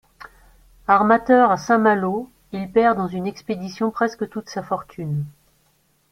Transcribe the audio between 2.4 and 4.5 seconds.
il perd dans une expédition presque toute